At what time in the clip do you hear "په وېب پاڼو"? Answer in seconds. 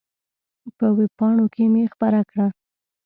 0.77-1.45